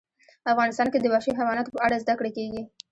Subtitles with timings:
[0.51, 2.61] افغانستان کې د وحشي حیواناتو په اړه زده کړه کېږي.